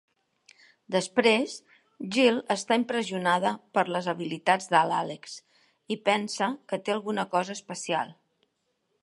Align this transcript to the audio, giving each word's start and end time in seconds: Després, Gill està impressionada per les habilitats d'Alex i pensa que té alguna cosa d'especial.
Després, 0.93 1.51
Gill 2.15 2.39
està 2.55 2.77
impressionada 2.81 3.51
per 3.79 3.83
les 3.97 4.09
habilitats 4.15 4.73
d'Alex 4.73 5.37
i 5.97 6.01
pensa 6.11 6.51
que 6.73 6.83
té 6.89 6.97
alguna 6.97 7.29
cosa 7.37 7.55
d'especial. 7.57 8.19